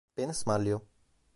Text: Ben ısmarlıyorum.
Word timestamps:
Ben 0.17 0.29
ısmarlıyorum. 0.29 0.87